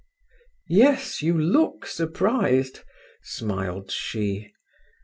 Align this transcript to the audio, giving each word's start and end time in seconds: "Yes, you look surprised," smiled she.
"Yes, 0.71 1.21
you 1.21 1.37
look 1.39 1.85
surprised," 1.85 2.79
smiled 3.21 3.91
she. 3.91 4.51